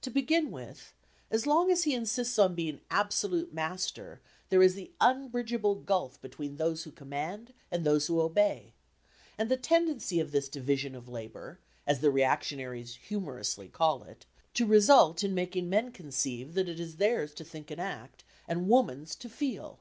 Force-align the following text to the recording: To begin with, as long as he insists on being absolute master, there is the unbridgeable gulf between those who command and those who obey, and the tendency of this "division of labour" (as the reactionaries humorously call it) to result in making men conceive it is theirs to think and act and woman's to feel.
To 0.00 0.10
begin 0.10 0.50
with, 0.50 0.92
as 1.30 1.46
long 1.46 1.70
as 1.70 1.84
he 1.84 1.94
insists 1.94 2.40
on 2.40 2.56
being 2.56 2.80
absolute 2.90 3.54
master, 3.54 4.20
there 4.48 4.64
is 4.64 4.74
the 4.74 4.90
unbridgeable 5.00 5.76
gulf 5.76 6.20
between 6.20 6.56
those 6.56 6.82
who 6.82 6.90
command 6.90 7.52
and 7.70 7.84
those 7.86 8.08
who 8.08 8.20
obey, 8.20 8.72
and 9.38 9.48
the 9.48 9.56
tendency 9.56 10.18
of 10.18 10.32
this 10.32 10.48
"division 10.48 10.96
of 10.96 11.08
labour" 11.08 11.60
(as 11.86 12.00
the 12.00 12.10
reactionaries 12.10 12.96
humorously 12.96 13.68
call 13.68 14.02
it) 14.02 14.26
to 14.54 14.66
result 14.66 15.22
in 15.22 15.34
making 15.36 15.68
men 15.68 15.92
conceive 15.92 16.58
it 16.58 16.68
is 16.68 16.96
theirs 16.96 17.32
to 17.34 17.44
think 17.44 17.70
and 17.70 17.80
act 17.80 18.24
and 18.48 18.68
woman's 18.68 19.14
to 19.14 19.28
feel. 19.28 19.78